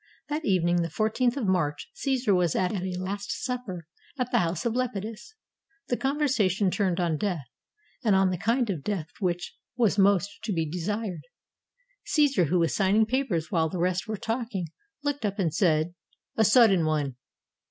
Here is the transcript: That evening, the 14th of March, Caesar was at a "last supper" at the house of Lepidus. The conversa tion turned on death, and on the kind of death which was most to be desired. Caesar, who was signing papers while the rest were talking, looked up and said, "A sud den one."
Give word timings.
That 0.29 0.43
evening, 0.43 0.77
the 0.81 0.87
14th 0.89 1.37
of 1.37 1.45
March, 1.47 1.87
Caesar 1.93 2.33
was 2.33 2.55
at 2.55 2.71
a 2.71 2.95
"last 2.97 3.29
supper" 3.45 3.85
at 4.17 4.31
the 4.31 4.39
house 4.39 4.65
of 4.65 4.73
Lepidus. 4.75 5.35
The 5.89 5.95
conversa 5.97 6.49
tion 6.49 6.71
turned 6.71 6.99
on 6.99 7.17
death, 7.17 7.45
and 8.03 8.15
on 8.15 8.31
the 8.31 8.37
kind 8.39 8.71
of 8.71 8.83
death 8.83 9.09
which 9.19 9.55
was 9.75 9.99
most 9.99 10.39
to 10.45 10.53
be 10.53 10.67
desired. 10.67 11.21
Caesar, 12.03 12.45
who 12.45 12.57
was 12.57 12.73
signing 12.75 13.05
papers 13.05 13.51
while 13.51 13.69
the 13.69 13.77
rest 13.77 14.07
were 14.07 14.17
talking, 14.17 14.69
looked 15.03 15.23
up 15.23 15.37
and 15.37 15.53
said, 15.53 15.93
"A 16.35 16.43
sud 16.43 16.71
den 16.71 16.83
one." 16.83 17.15